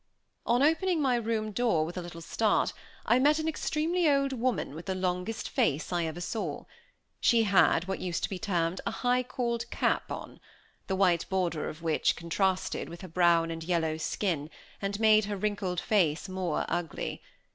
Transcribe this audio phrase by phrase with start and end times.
[0.47, 2.73] On opening my room door, with a little start,
[3.05, 6.65] I met an extremely old woman with the longest face I ever saw;
[7.19, 10.39] she had what used to be termed a high cauld cap on,
[10.87, 14.49] the white border of which contrasted with her brown and yellow skin,
[14.81, 17.21] and made her wrinkled face more ugly.